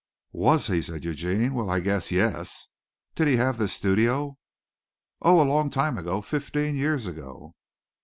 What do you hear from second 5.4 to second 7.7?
long time ago fifteen years ago."